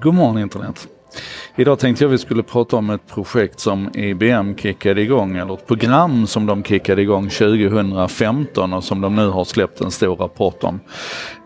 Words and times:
God 0.00 0.14
morgon 0.14 0.38
internet. 0.38 0.88
Idag 1.56 1.78
tänkte 1.78 2.04
jag 2.04 2.08
vi 2.08 2.18
skulle 2.18 2.42
prata 2.42 2.76
om 2.76 2.90
ett 2.90 3.06
projekt 3.14 3.60
som 3.60 3.90
IBM 3.94 4.56
kickade 4.56 5.02
igång, 5.02 5.36
eller 5.36 5.54
ett 5.54 5.66
program 5.66 6.26
som 6.26 6.46
de 6.46 6.64
kickade 6.64 7.02
igång 7.02 7.28
2015 7.28 8.72
och 8.72 8.84
som 8.84 9.00
de 9.00 9.16
nu 9.16 9.28
har 9.28 9.44
släppt 9.44 9.80
en 9.80 9.90
stor 9.90 10.16
rapport 10.16 10.64
om. 10.64 10.80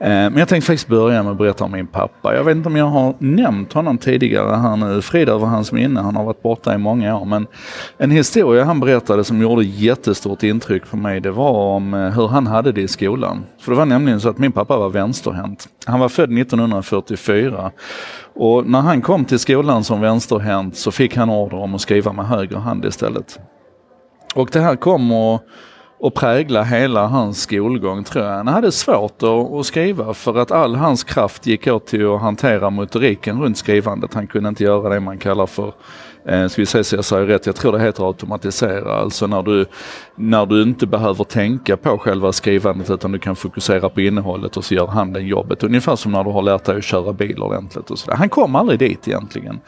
Eh, 0.01 0.09
men 0.09 0.37
jag 0.37 0.49
tänkte 0.49 0.67
faktiskt 0.67 0.89
börja 0.89 1.23
med 1.23 1.33
att 1.33 1.39
berätta 1.39 1.65
om 1.65 1.73
min 1.73 1.87
pappa. 1.87 2.35
Jag 2.35 2.45
vet 2.45 2.57
inte 2.57 2.69
om 2.69 2.77
jag 2.77 2.87
har 2.87 3.15
nämnt 3.19 3.73
honom 3.73 3.99
tidigare 3.99 4.57
här 4.57 4.77
nu, 4.77 5.03
frid 5.03 5.29
över 5.29 5.47
hans 5.47 5.73
minne, 5.73 6.01
han 6.01 6.17
har 6.17 6.25
varit 6.25 6.43
borta 6.43 6.75
i 6.75 6.79
många 6.79 7.19
år. 7.19 7.25
Men 7.25 7.47
en 7.99 8.11
historia 8.11 8.65
han 8.65 8.81
berättade 8.81 9.25
som 9.25 9.43
gjorde 9.43 9.65
jättestort 9.65 10.43
intryck 10.43 10.91
på 10.91 10.97
mig, 10.97 11.21
det 11.21 11.31
var 11.31 11.53
om 11.53 11.95
eh, 11.95 12.11
hur 12.11 12.29
han 12.29 12.47
hade 12.47 12.73
det 12.73 12.81
i 12.81 12.89
skolan. 12.89 13.45
För 13.61 13.73
det 13.73 13.79
var 13.79 13.87
nämligen 13.87 14.21
så 14.21 14.29
att 14.29 14.39
min 14.39 14.53
pappa 14.53 14.77
var 14.77 14.89
vänsterhänt. 14.89 15.69
Han 15.87 16.01
var 16.01 16.09
född 16.09 16.39
1944 16.39 17.71
och 18.41 18.67
när 18.67 18.81
han 18.81 19.03
kom 19.03 19.25
till 19.25 19.39
skolan 19.39 19.85
som 19.85 20.01
vänsterhänt 20.01 20.77
så 20.77 20.91
fick 20.91 21.17
han 21.17 21.31
order 21.31 21.57
om 21.57 21.75
att 21.75 21.81
skriva 21.81 22.13
med 22.13 22.27
höger 22.27 22.57
hand 22.57 22.85
istället. 22.85 23.39
Och 24.35 24.51
det 24.53 24.61
här 24.61 24.77
kom 24.77 25.13
att, 25.13 25.41
och 26.01 26.15
prägla 26.15 26.63
hela 26.63 27.07
hans 27.07 27.43
skolgång 27.43 28.05
tror 28.05 28.25
jag. 28.25 28.33
Han 28.33 28.49
hade 28.49 28.73
svårt 28.73 29.23
att, 29.23 29.53
att 29.53 29.67
skriva 29.67 30.15
för 30.15 30.39
att 30.39 30.51
all 30.51 30.77
hans 30.77 31.05
kraft 31.05 31.47
gick 31.47 31.67
åt 31.67 31.87
till 31.87 32.07
att 32.07 32.21
hantera 32.21 32.71
motoriken 32.71 33.43
runt 33.43 33.59
skrivandet. 33.59 34.15
Han 34.15 34.27
kunde 34.27 34.49
inte 34.49 34.65
göra 34.65 34.89
det 34.89 35.01
man 35.01 35.19
kallar 35.19 35.47
för 35.47 35.73
Eh, 36.25 36.49
ska 36.49 36.63
vi 36.63 36.67
se 36.67 36.85
så 36.85 36.97
jag 36.97 37.05
säger 37.05 37.27
rätt, 37.27 37.47
jag 37.47 37.57
tror 37.57 37.73
det 37.73 37.81
heter 37.81 38.07
automatisera. 38.07 38.95
Alltså 38.95 39.27
när 39.27 39.43
du, 39.43 39.67
när 40.15 40.47
du 40.47 40.63
inte 40.63 40.87
behöver 40.87 41.25
tänka 41.25 41.77
på 41.77 41.99
själva 41.99 42.33
skrivandet 42.33 42.91
utan 42.91 43.13
du 43.13 43.19
kan 43.19 43.37
fokusera 43.37 43.89
på 43.89 44.01
innehållet 44.01 44.57
och 44.57 44.65
så 44.65 44.75
gör 44.75 44.87
handen 44.87 45.27
jobbet. 45.27 45.63
Ungefär 45.63 45.97
som 45.97 46.13
när 46.13 46.25
du 46.25 46.31
har 46.31 46.43
lärt 46.43 46.65
dig 46.65 46.77
att 46.77 46.85
köra 46.85 47.13
bil 47.13 47.43
ordentligt. 47.43 47.91
Och 47.91 47.99
sådär. 47.99 48.17
Han 48.17 48.29
kom 48.29 48.57
aldrig 48.57 48.79
dit 48.79 49.09
egentligen. 49.09 49.61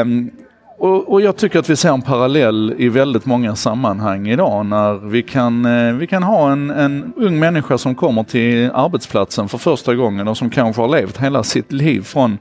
Um, 0.00 0.30
och, 0.78 1.12
och, 1.12 1.20
jag 1.20 1.36
tycker 1.36 1.58
att 1.58 1.70
vi 1.70 1.76
ser 1.76 1.92
en 1.92 2.02
parallell 2.02 2.74
i 2.78 2.88
väldigt 2.88 3.26
många 3.26 3.56
sammanhang 3.56 4.28
idag 4.28 4.66
när 4.66 4.94
vi 4.94 5.22
kan, 5.22 5.64
eh, 5.64 5.94
vi 5.94 6.06
kan 6.06 6.22
ha 6.22 6.52
en, 6.52 6.70
en 6.70 7.12
ung 7.16 7.38
människa 7.38 7.78
som 7.78 7.94
kommer 7.94 8.24
till 8.24 8.70
arbetsplatsen 8.74 9.48
för 9.48 9.58
första 9.58 9.94
gången 9.94 10.28
och 10.28 10.36
som 10.36 10.50
kanske 10.50 10.82
har 10.82 10.88
levt 10.88 11.16
hela 11.16 11.42
sitt 11.42 11.72
liv 11.72 12.00
från, 12.00 12.38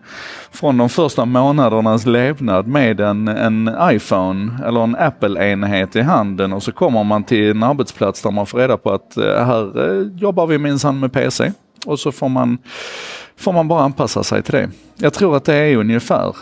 från 0.51 0.77
de 0.77 0.89
första 0.89 1.25
månadernas 1.25 2.05
levnad 2.05 2.67
med 2.67 2.99
en, 2.99 3.27
en 3.27 3.71
iPhone 3.81 4.51
eller 4.65 4.83
en 4.83 4.95
Apple-enhet 4.95 5.95
i 5.95 6.01
handen 6.01 6.53
och 6.53 6.63
så 6.63 6.71
kommer 6.71 7.03
man 7.03 7.23
till 7.23 7.51
en 7.51 7.63
arbetsplats 7.63 8.21
där 8.21 8.31
man 8.31 8.45
får 8.45 8.57
reda 8.57 8.77
på 8.77 8.91
att 8.91 9.17
eh, 9.17 9.45
här 9.45 9.91
eh, 9.91 10.07
jobbar 10.17 10.47
vi 10.47 10.57
minsann 10.57 10.99
med 10.99 11.13
PC 11.13 11.51
och 11.85 11.99
så 11.99 12.11
får 12.11 12.29
man, 12.29 12.57
får 13.37 13.53
man 13.53 13.67
bara 13.67 13.83
anpassa 13.83 14.23
sig 14.23 14.43
till 14.43 14.53
det. 14.53 14.69
Jag 14.95 15.13
tror 15.13 15.35
att 15.35 15.45
det 15.45 15.55
är 15.55 15.77
ungefär 15.77 16.35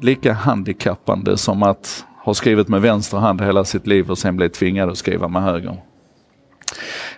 lika 0.00 0.32
handikappande 0.32 1.36
som 1.36 1.62
att 1.62 2.04
ha 2.24 2.34
skrivit 2.34 2.68
med 2.68 2.80
vänster 2.80 3.18
hand 3.18 3.40
hela 3.40 3.64
sitt 3.64 3.86
liv 3.86 4.10
och 4.10 4.18
sen 4.18 4.36
bli 4.36 4.48
tvingad 4.48 4.90
att 4.90 4.98
skriva 4.98 5.28
med 5.28 5.42
höger. 5.42 5.76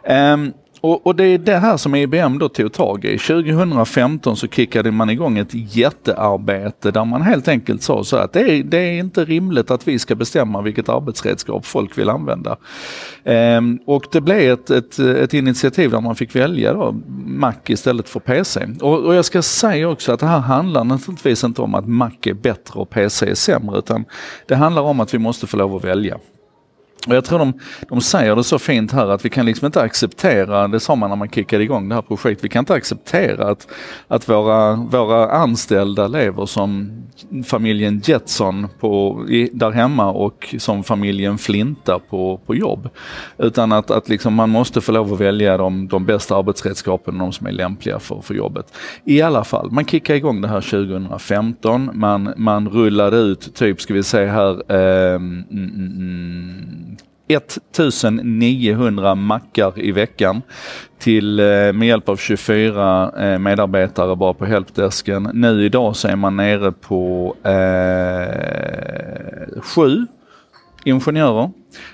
Um, 0.09 0.53
och, 0.91 1.07
och, 1.07 1.17
det 1.17 1.25
är 1.25 1.39
det 1.39 1.57
här 1.57 1.77
som 1.77 1.95
IBM 1.95 2.39
då 2.39 2.49
tog 2.49 2.73
tag 2.73 3.05
i. 3.05 3.19
2015 3.19 4.37
så 4.37 4.49
kickade 4.49 4.91
man 4.91 5.11
igång 5.11 5.39
ett 5.39 5.77
jättearbete 5.77 6.91
där 6.91 7.05
man 7.05 7.23
helt 7.23 7.49
enkelt 7.49 7.83
sa 7.83 8.05
så 8.05 8.17
att 8.17 8.33
det 8.33 8.41
är, 8.41 8.65
det 8.65 8.77
är 8.77 8.99
inte 8.99 9.25
rimligt 9.25 9.71
att 9.71 9.89
vi 9.89 9.99
ska 9.99 10.15
bestämma 10.15 10.63
vilket 10.63 10.89
arbetsredskap 10.89 11.67
folk 11.67 11.99
vill 11.99 12.09
använda. 12.09 12.57
Ehm, 13.25 13.79
och 13.87 14.05
det 14.13 14.21
blev 14.21 14.53
ett, 14.53 14.71
ett, 14.71 14.99
ett, 14.99 15.35
initiativ 15.35 15.91
där 15.91 16.01
man 16.01 16.15
fick 16.15 16.37
välja 16.37 16.73
då 16.73 16.95
Mac 17.27 17.55
istället 17.67 18.09
för 18.09 18.21
PC. 18.21 18.67
Och, 18.81 19.05
och 19.05 19.15
jag 19.15 19.25
ska 19.25 19.43
säga 19.43 19.89
också 19.89 20.13
att 20.13 20.21
det 20.21 20.27
här 20.27 20.39
handlar 20.39 20.85
naturligtvis 20.85 21.45
inte 21.45 21.63
om 21.63 21.75
att 21.75 21.89
Mac 21.89 22.11
är 22.23 22.35
bättre 22.35 22.81
och 22.81 22.91
PC 22.91 23.31
är 23.31 23.35
sämre 23.35 23.79
utan 23.79 24.05
det 24.49 24.55
handlar 24.55 24.83
om 24.83 25.01
att 25.01 25.15
vi 25.15 25.19
måste 25.19 25.47
få 25.47 25.57
lov 25.57 25.77
att 25.77 25.85
välja. 25.85 26.19
Och 27.07 27.15
jag 27.15 27.25
tror 27.25 27.39
de, 27.39 27.53
de 27.89 28.01
säger 28.01 28.37
det 28.37 28.45
så 28.45 28.59
fint 28.59 28.93
här 28.93 29.07
att 29.09 29.25
vi 29.25 29.31
kan 29.31 29.47
liksom 29.47 29.67
inte 29.67 29.83
acceptera, 29.83 30.69
det 30.69 30.81
sa 30.81 30.95
man 30.97 31.11
när 31.11 31.17
man 31.17 31.31
kickade 31.31 31.65
igång 31.65 31.89
det 31.89 31.95
här 31.95 32.03
projektet, 32.03 32.45
vi 32.45 32.49
kan 32.49 32.61
inte 32.61 32.75
acceptera 32.75 33.49
att, 33.51 33.69
att 34.09 34.29
våra, 34.29 34.75
våra 34.75 35.31
anställda 35.31 36.09
lever 36.09 36.47
som 36.47 36.91
familjen 37.45 38.03
Jetson 38.05 38.69
på, 38.81 39.25
i, 39.29 39.51
där 39.53 39.71
hemma 39.71 40.11
och 40.11 40.55
som 40.59 40.85
familjen 40.85 41.39
Flinta 41.39 41.99
på, 41.99 42.41
på 42.47 42.55
jobb. 42.55 42.89
Utan 43.39 43.73
att, 43.73 43.91
att 43.91 44.09
liksom 44.09 44.35
man 44.35 44.51
måste 44.51 44.81
få 44.81 44.93
lov 44.93 45.13
att 45.13 45.21
välja 45.21 45.57
de, 45.57 45.89
de 45.89 46.07
bästa 46.07 46.37
arbetsredskapen, 46.37 47.19
de 47.19 47.33
som 47.33 47.47
är 47.47 47.53
lämpliga 47.53 47.99
för, 47.99 48.21
för 48.21 48.35
jobbet. 48.35 48.67
I 49.05 49.23
alla 49.23 49.45
fall, 49.45 49.71
man 49.71 49.85
kickade 49.85 50.17
igång 50.17 50.41
det 50.41 50.49
här 50.49 50.61
2015, 50.61 51.91
man, 51.95 52.35
man 52.37 52.69
rullade 52.69 53.17
ut 53.17 53.55
typ, 53.55 53.81
ska 53.81 53.95
vi 53.95 54.03
se 54.03 54.27
här, 54.27 54.73
eh, 54.73 55.15
mm, 55.15 55.45
mm, 55.51 55.71
mm 55.75 56.96
1900 57.29 59.15
mackar 59.15 59.73
i 59.77 59.93
veckan 59.93 60.43
till, 60.99 61.41
eh, 61.41 61.73
med 61.73 61.83
hjälp 61.83 62.09
av 62.09 62.17
24 62.17 63.13
eh, 63.19 63.39
medarbetare 63.39 64.17
bara 64.17 64.35
på 64.35 64.45
helpdesken. 64.45 65.31
Nu 65.35 65.65
idag 65.65 65.97
så 65.97 66.09
är 66.09 66.17
man 66.17 66.37
nere 66.37 66.73
på 66.73 67.35
eh, 67.43 68.27
sju 69.63 70.07
ingenjörer 70.85 71.51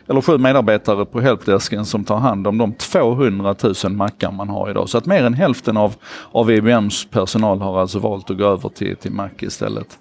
eller 0.08 0.20
sju 0.20 0.38
medarbetare 0.38 1.04
på 1.04 1.20
helpdesken 1.20 1.84
som 1.84 2.04
tar 2.04 2.16
hand 2.16 2.46
om 2.46 2.58
de 2.58 2.72
200 2.72 3.54
000 3.84 3.92
mackar 3.92 4.30
man 4.30 4.48
har 4.48 4.70
idag. 4.70 4.88
Så 4.88 4.98
att 4.98 5.06
mer 5.06 5.24
än 5.24 5.34
hälften 5.34 5.76
av, 5.76 5.94
av 6.32 6.50
IBMs 6.50 7.06
personal 7.10 7.60
har 7.60 7.80
alltså 7.80 7.98
valt 7.98 8.30
att 8.30 8.38
gå 8.38 8.44
över 8.44 8.68
till, 8.68 8.96
till 8.96 9.12
Mac 9.12 9.28
istället. 9.38 9.98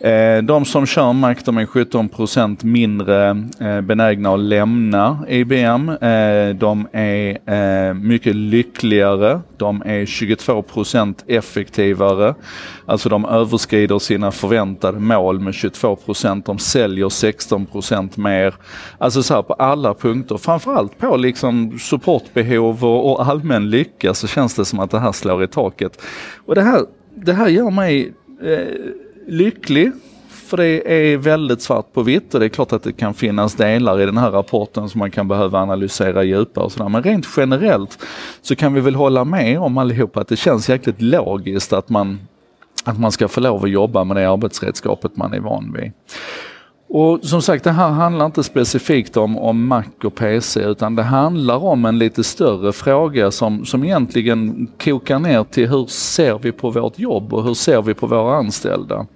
Eh, 0.00 0.42
de 0.42 0.64
som 0.64 0.86
kör 0.86 1.12
Mac 1.12 1.34
de 1.44 1.58
är 1.58 1.66
17% 1.66 2.64
mindre 2.64 3.30
eh, 3.60 3.80
benägna 3.80 4.34
att 4.34 4.40
lämna 4.40 5.24
IBM. 5.28 5.88
Eh, 5.88 6.54
de 6.54 6.88
är 6.92 7.38
eh, 7.54 7.94
mycket 7.94 8.36
lyckligare. 8.36 9.40
De 9.56 9.82
är 9.86 10.04
22% 10.04 11.14
effektivare. 11.26 12.34
Alltså 12.86 13.08
de 13.08 13.24
överskrider 13.24 13.98
sina 13.98 14.30
förväntade 14.30 14.98
mål 14.98 15.40
med 15.40 15.52
22% 15.52 16.42
De 16.46 16.58
säljer 16.58 17.06
16% 17.06 18.20
mer. 18.20 18.54
Alltså 18.98 19.21
så 19.22 19.34
här 19.34 19.42
på 19.42 19.52
alla 19.52 19.94
punkter, 19.94 20.36
framförallt 20.36 20.98
på 20.98 21.16
liksom 21.16 21.78
supportbehov 21.78 22.84
och, 22.84 23.12
och 23.12 23.26
allmän 23.26 23.70
lycka 23.70 24.14
så 24.14 24.26
känns 24.26 24.54
det 24.54 24.64
som 24.64 24.80
att 24.80 24.90
det 24.90 24.98
här 24.98 25.12
slår 25.12 25.44
i 25.44 25.46
taket. 25.46 26.02
Och 26.46 26.54
det 26.54 26.62
här, 26.62 26.80
det 27.14 27.32
här 27.32 27.48
gör 27.48 27.70
mig 27.70 28.12
eh, 28.42 28.58
lycklig 29.26 29.92
för 30.52 30.56
det 30.56 31.12
är 31.12 31.16
väldigt 31.16 31.62
svart 31.62 31.92
på 31.92 32.02
vitt 32.02 32.34
och 32.34 32.40
det 32.40 32.46
är 32.46 32.48
klart 32.48 32.72
att 32.72 32.82
det 32.82 32.92
kan 32.92 33.14
finnas 33.14 33.54
delar 33.54 34.00
i 34.00 34.06
den 34.06 34.16
här 34.16 34.30
rapporten 34.30 34.88
som 34.88 34.98
man 34.98 35.10
kan 35.10 35.28
behöva 35.28 35.58
analysera 35.58 36.22
djupare 36.22 36.64
och 36.64 36.72
sådär. 36.72 36.88
Men 36.88 37.02
rent 37.02 37.26
generellt 37.36 37.98
så 38.42 38.56
kan 38.56 38.74
vi 38.74 38.80
väl 38.80 38.94
hålla 38.94 39.24
med 39.24 39.58
om 39.58 39.78
allihopa 39.78 40.20
att 40.20 40.28
det 40.28 40.36
känns 40.36 40.68
jäkligt 40.68 41.02
logiskt 41.02 41.72
att 41.72 41.88
man, 41.88 42.20
att 42.84 43.00
man 43.00 43.12
ska 43.12 43.28
få 43.28 43.40
lov 43.40 43.64
att 43.64 43.70
jobba 43.70 44.04
med 44.04 44.16
det 44.16 44.30
arbetsredskapet 44.30 45.16
man 45.16 45.34
är 45.34 45.40
van 45.40 45.76
vid. 45.78 45.92
Och 46.94 47.18
som 47.22 47.42
sagt, 47.42 47.64
det 47.64 47.70
här 47.70 47.88
handlar 47.88 48.26
inte 48.26 48.42
specifikt 48.42 49.16
om, 49.16 49.38
om 49.38 49.66
Mac 49.66 49.84
och 50.04 50.14
PC 50.14 50.60
utan 50.60 50.96
det 50.96 51.02
handlar 51.02 51.64
om 51.64 51.84
en 51.84 51.98
lite 51.98 52.24
större 52.24 52.72
fråga 52.72 53.30
som, 53.30 53.64
som 53.64 53.84
egentligen 53.84 54.68
kokar 54.84 55.18
ner 55.18 55.44
till 55.44 55.68
hur 55.68 55.86
ser 55.86 56.38
vi 56.38 56.52
på 56.52 56.70
vårt 56.70 56.98
jobb 56.98 57.34
och 57.34 57.44
hur 57.44 57.54
ser 57.54 57.82
vi 57.82 57.94
på 57.94 58.06
våra 58.06 58.36
anställda. 58.36 59.06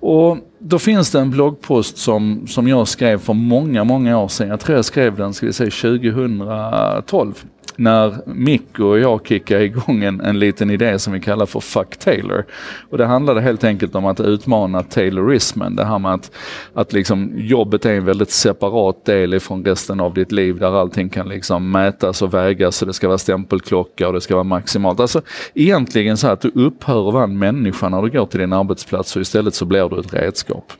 Och 0.00 0.38
då 0.58 0.78
finns 0.78 1.10
det 1.10 1.20
en 1.20 1.30
bloggpost 1.30 1.98
som, 1.98 2.46
som 2.46 2.68
jag 2.68 2.88
skrev 2.88 3.18
för 3.18 3.34
många, 3.34 3.84
många 3.84 4.18
år 4.18 4.28
sedan. 4.28 4.48
Jag 4.48 4.60
tror 4.60 4.76
jag 4.76 4.84
skrev 4.84 5.16
den, 5.16 5.34
ska 5.34 5.46
vi 5.46 5.52
säga 5.52 5.70
2012 5.70 7.34
när 7.80 8.14
Mikko 8.26 8.84
och 8.84 8.98
jag 8.98 9.26
kickade 9.26 9.64
igång 9.64 10.04
en, 10.04 10.20
en 10.20 10.38
liten 10.38 10.70
idé 10.70 10.98
som 10.98 11.12
vi 11.12 11.20
kallar 11.20 11.46
för 11.46 11.60
Fuck 11.60 11.96
Taylor. 11.96 12.44
Och 12.90 12.98
det 12.98 13.06
handlade 13.06 13.40
helt 13.40 13.64
enkelt 13.64 13.94
om 13.94 14.06
att 14.06 14.20
utmana 14.20 14.82
Taylorismen. 14.82 15.76
Det 15.76 15.84
här 15.84 15.98
med 15.98 16.14
att, 16.14 16.30
att 16.74 16.92
liksom 16.92 17.32
jobbet 17.36 17.86
är 17.86 17.94
en 17.94 18.04
väldigt 18.04 18.30
separat 18.30 19.04
del 19.04 19.34
ifrån 19.34 19.64
resten 19.64 20.00
av 20.00 20.14
ditt 20.14 20.32
liv 20.32 20.58
där 20.58 20.80
allting 20.80 21.08
kan 21.08 21.28
liksom 21.28 21.70
mätas 21.70 22.22
och 22.22 22.34
vägas 22.34 22.82
och 22.82 22.88
det 22.88 22.94
ska 22.94 23.08
vara 23.08 23.18
stämpelklocka 23.18 24.06
och 24.06 24.12
det 24.12 24.20
ska 24.20 24.34
vara 24.34 24.44
maximalt. 24.44 25.00
Alltså 25.00 25.22
egentligen 25.54 26.16
så 26.16 26.28
att 26.28 26.40
du 26.40 26.48
upphör 26.54 27.08
att 27.08 27.14
vara 27.14 27.24
en 27.24 27.38
människa 27.38 27.88
när 27.88 28.02
du 28.02 28.10
går 28.10 28.26
till 28.26 28.40
din 28.40 28.52
arbetsplats 28.52 29.16
och 29.16 29.22
istället 29.22 29.54
så 29.54 29.64
blir 29.64 29.88
du 29.88 30.00
ett 30.00 30.14
redskap. 30.14 30.72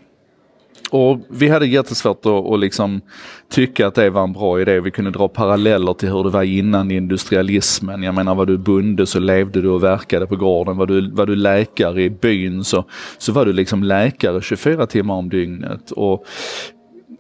Och 0.91 1.21
vi 1.29 1.49
hade 1.49 1.67
jättesvårt 1.67 2.27
att, 2.27 2.33
att 2.33 2.61
liksom 2.61 3.01
tycka 3.51 3.87
att 3.87 3.95
det 3.95 4.11
var 4.11 4.23
en 4.23 4.33
bra 4.33 4.61
idé. 4.61 4.81
Vi 4.81 4.91
kunde 4.91 5.11
dra 5.11 5.29
paralleller 5.29 5.95
till 5.95 6.09
hur 6.09 6.25
det 6.25 6.31
var 6.31 6.43
innan 6.43 6.91
industrialismen. 6.91 8.03
Jag 8.03 8.15
menar 8.15 8.35
var 8.35 8.47
du 8.47 8.59
bonde 8.59 9.07
så 9.07 9.19
levde 9.19 9.61
du 9.61 9.69
och 9.69 9.83
verkade 9.83 10.27
på 10.27 10.37
gården. 10.37 10.77
Var 10.77 10.87
du, 10.87 11.11
var 11.11 11.27
du 11.27 11.37
läkare 11.37 12.03
i 12.03 12.11
byn 12.11 12.65
så, 12.65 12.85
så 13.19 13.33
var 13.33 13.47
du 13.47 13.53
liksom 13.53 13.83
läkare 13.83 14.41
24 14.41 14.87
timmar 14.87 15.15
om 15.15 15.29
dygnet. 15.29 15.91
Och 15.91 16.27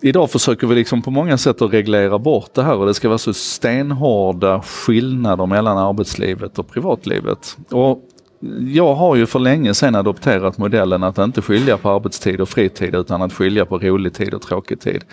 idag 0.02 0.30
försöker 0.30 0.66
vi 0.66 0.74
liksom 0.74 1.02
på 1.02 1.10
många 1.10 1.38
sätt 1.38 1.62
att 1.62 1.72
reglera 1.72 2.18
bort 2.18 2.54
det 2.54 2.62
här 2.62 2.76
och 2.76 2.86
det 2.86 2.94
ska 2.94 3.08
vara 3.08 3.18
så 3.18 3.32
stenhårda 3.32 4.62
skillnader 4.62 5.46
mellan 5.46 5.78
arbetslivet 5.78 6.58
och 6.58 6.68
privatlivet. 6.68 7.56
Och 7.70 8.02
jag 8.74 8.94
har 8.94 9.16
ju 9.16 9.26
för 9.26 9.38
länge 9.38 9.74
sedan 9.74 9.94
adopterat 9.94 10.58
modellen 10.58 11.02
att 11.02 11.18
inte 11.18 11.42
skilja 11.42 11.76
på 11.76 11.90
arbetstid 11.90 12.40
och 12.40 12.48
fritid 12.48 12.94
utan 12.94 13.22
att 13.22 13.32
skilja 13.32 13.66
på 13.66 13.78
rolig 13.78 14.14
tid 14.14 14.34
och 14.34 14.42
tråkig 14.42 14.80
tid. 14.80 15.04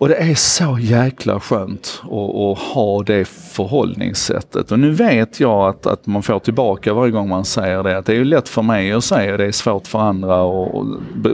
Och 0.00 0.08
det 0.08 0.14
är 0.14 0.34
så 0.34 0.78
jäkla 0.80 1.40
skönt 1.40 2.02
att, 2.02 2.10
att, 2.10 2.58
ha 2.58 3.02
det 3.02 3.24
förhållningssättet. 3.28 4.72
Och 4.72 4.78
nu 4.78 4.90
vet 4.90 5.40
jag 5.40 5.68
att, 5.68 5.86
att 5.86 6.06
man 6.06 6.22
får 6.22 6.38
tillbaka 6.38 6.94
varje 6.94 7.12
gång 7.12 7.28
man 7.28 7.44
säger 7.44 7.82
det. 7.82 7.98
Att 7.98 8.06
det 8.06 8.12
är 8.12 8.16
ju 8.16 8.24
lätt 8.24 8.48
för 8.48 8.62
mig 8.62 8.92
att 8.92 9.04
säga 9.04 9.36
det 9.36 9.44
är 9.44 9.52
svårt 9.52 9.86
för 9.86 9.98
andra 9.98 10.42
och, 10.42 10.74
och 10.74 10.86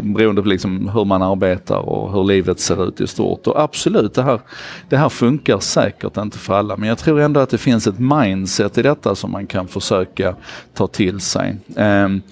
beroende 0.02 0.42
på 0.42 0.48
liksom 0.48 0.88
hur 0.88 1.04
man 1.04 1.22
arbetar 1.22 1.78
och 1.78 2.12
hur 2.12 2.24
livet 2.24 2.60
ser 2.60 2.88
ut 2.88 3.00
i 3.00 3.06
stort. 3.06 3.46
Och 3.46 3.60
absolut, 3.60 4.14
det 4.14 4.22
här, 4.22 4.40
det 4.88 4.96
här 4.96 5.08
funkar 5.08 5.58
säkert 5.58 6.16
inte 6.16 6.38
för 6.38 6.54
alla. 6.54 6.76
Men 6.76 6.88
jag 6.88 6.98
tror 6.98 7.20
ändå 7.20 7.40
att 7.40 7.50
det 7.50 7.58
finns 7.58 7.86
ett 7.86 7.98
mindset 7.98 8.78
i 8.78 8.82
detta 8.82 9.14
som 9.14 9.32
man 9.32 9.46
kan 9.46 9.68
försöka 9.68 10.34
ta 10.74 10.86
till 10.86 11.20
sig. 11.20 11.56
Um, 11.76 12.22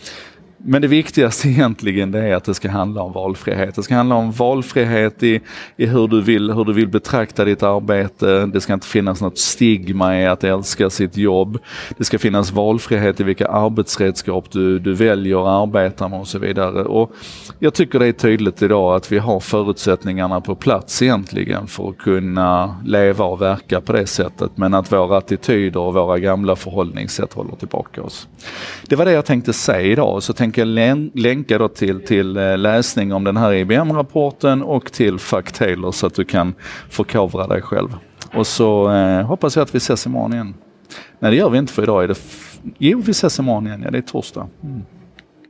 men 0.67 0.83
det 0.83 0.89
viktigaste 0.89 1.49
egentligen 1.49 2.11
det 2.11 2.19
är 2.19 2.35
att 2.35 2.45
det 2.45 2.55
ska 2.55 2.71
handla 2.71 3.03
om 3.03 3.13
valfrihet. 3.13 3.75
Det 3.75 3.83
ska 3.83 3.95
handla 3.95 4.15
om 4.15 4.33
valfrihet 4.33 5.23
i, 5.23 5.41
i 5.77 5.87
hur, 5.87 6.09
du 6.09 6.23
vill, 6.23 6.51
hur 6.51 6.65
du 6.65 6.73
vill 6.73 6.89
betrakta 6.89 7.45
ditt 7.45 7.63
arbete. 7.63 8.47
Det 8.47 8.61
ska 8.61 8.73
inte 8.73 8.87
finnas 8.87 9.21
något 9.21 9.39
stigma 9.39 10.21
i 10.21 10.27
att 10.27 10.45
älska 10.45 10.91
sitt 10.91 11.17
jobb. 11.17 11.59
Det 11.99 12.05
ska 12.05 12.19
finnas 12.19 12.53
valfrihet 12.53 13.21
i 13.21 13.25
vilka 13.25 13.47
arbetsredskap 13.47 14.51
du, 14.51 14.79
du 14.79 14.95
väljer 14.95 15.37
att 15.37 15.69
arbeta 15.69 16.09
med 16.09 16.21
och 16.21 16.29
så 16.29 16.39
vidare. 16.39 16.85
Och 16.85 17.13
jag 17.59 17.75
tycker 17.75 17.99
det 17.99 18.07
är 18.07 18.13
tydligt 18.13 18.63
idag 18.63 18.95
att 18.95 19.13
vi 19.13 19.19
har 19.19 19.41
förutsättningarna 19.41 20.41
på 20.41 20.55
plats 20.55 21.03
egentligen 21.03 21.67
för 21.67 21.89
att 21.89 21.99
kunna 21.99 22.77
leva 22.85 23.25
och 23.25 23.43
verka 23.43 23.81
på 23.81 23.93
det 23.93 24.07
sättet. 24.07 24.51
Men 24.55 24.75
att 24.75 24.93
våra 24.93 25.19
attityder 25.19 25.81
och 25.81 25.95
våra 25.95 26.19
gamla 26.19 26.57
förhållningssätt 26.57 27.33
håller 27.33 27.57
tillbaka 27.57 28.03
oss. 28.03 28.29
Det 28.89 28.97
var 28.97 29.05
det 29.05 29.13
jag 29.13 29.25
tänkte 29.25 29.53
säga 29.53 29.93
idag. 29.93 30.23
Så 30.23 30.33
tänk 30.33 30.54
tänker 30.55 31.19
länka 31.19 31.59
då 31.59 31.69
till, 31.69 32.01
till 32.01 32.37
eh, 32.37 32.59
läsning 32.59 33.13
om 33.13 33.25
den 33.25 33.37
här 33.37 33.53
IBM-rapporten 33.53 34.63
och 34.63 34.93
till 34.93 35.19
Fuck 35.19 35.53
Taylor 35.53 35.93
så 35.93 36.07
att 36.07 36.15
du 36.15 36.25
kan 36.25 36.55
förkovra 36.89 37.47
dig 37.47 37.63
själv. 37.63 37.89
Och 38.35 38.47
så 38.47 38.93
eh, 38.93 39.27
hoppas 39.27 39.57
jag 39.57 39.63
att 39.63 39.75
vi 39.75 39.77
ses 39.77 40.07
imorgon 40.07 40.33
igen. 40.33 40.55
Nej 41.19 41.31
det 41.31 41.37
gör 41.37 41.51
vi 41.51 41.59
inte 41.59 41.73
för 41.73 41.83
idag 41.83 42.05
är 42.05 42.09
det... 42.09 42.19
Jo 42.79 43.03
vi 43.05 43.11
ses 43.11 43.39
imorgon 43.39 43.67
igen, 43.67 43.83
ja 43.85 43.91
det 43.91 43.99
är 43.99 44.03
torsdag. 44.03 44.49
Mm. 44.63 44.83